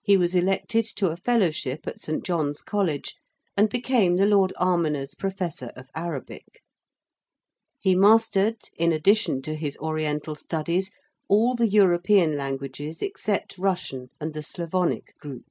He 0.00 0.16
was 0.16 0.34
elected 0.34 0.86
to 0.96 1.10
a 1.10 1.18
Fellowship 1.18 1.86
at 1.86 2.00
St. 2.00 2.24
John's 2.24 2.62
College 2.62 3.16
and 3.58 3.68
became 3.68 4.16
the 4.16 4.24
Lord 4.24 4.54
Almoner's 4.58 5.14
Professor 5.14 5.70
of 5.76 5.90
Arabic. 5.94 6.62
He 7.78 7.94
mastered, 7.94 8.56
in 8.78 8.90
addition 8.90 9.42
to 9.42 9.54
his 9.54 9.76
Oriental 9.76 10.34
studies, 10.34 10.92
all 11.28 11.54
the 11.54 11.68
European 11.68 12.38
languages 12.38 13.02
except 13.02 13.58
Russian 13.58 14.08
and 14.18 14.32
the 14.32 14.42
Slavonic 14.42 15.14
group. 15.18 15.44